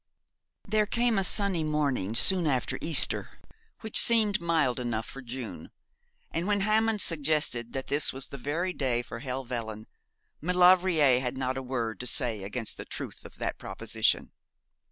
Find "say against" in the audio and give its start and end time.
12.07-12.77